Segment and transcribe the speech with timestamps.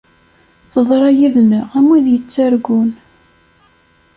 [0.71, 2.89] Teḍra yid-neɣ am wid yettargun.